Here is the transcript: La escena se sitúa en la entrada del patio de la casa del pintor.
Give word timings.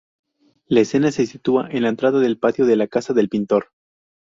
La 0.65 0.79
escena 0.79 1.11
se 1.11 1.27
sitúa 1.27 1.67
en 1.69 1.83
la 1.83 1.89
entrada 1.89 2.17
del 2.19 2.39
patio 2.39 2.65
de 2.65 2.75
la 2.75 2.87
casa 2.87 3.13
del 3.13 3.29
pintor. 3.29 3.67